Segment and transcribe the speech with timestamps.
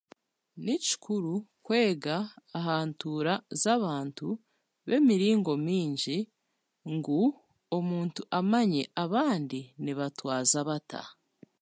[0.63, 1.33] Ni kikuru
[1.65, 2.15] kwega
[2.57, 4.27] aha ntuura z'abantu
[4.87, 6.17] b'emiringo mingi
[6.93, 7.21] ngu
[7.77, 11.01] omuntu amanye abandi nibatwaza bata.